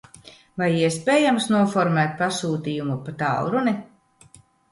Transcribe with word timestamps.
Vai 0.61 0.69
iespējams 0.77 1.45
noformēt 1.55 2.17
pasūtījumu 2.23 2.97
pa 3.09 3.15
tālruni? 3.23 3.75